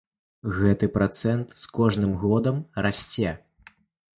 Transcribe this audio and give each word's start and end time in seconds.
Гэты 0.59 0.87
працэнт 0.95 1.53
з 1.65 1.71
кожным 1.81 2.15
годам 2.25 2.57
расце. 2.87 3.37